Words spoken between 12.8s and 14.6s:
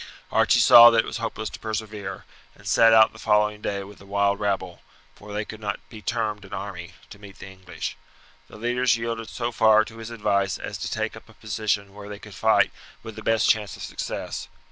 with the best chance of success.